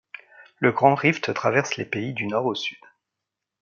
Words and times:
Le 0.57 0.71
Grand 0.71 0.95
Rift 0.95 1.31
traverse 1.31 1.77
le 1.77 1.85
pays 1.85 2.13
du 2.15 2.25
nord 2.25 2.47
au 2.47 2.55
sud. 2.55 2.79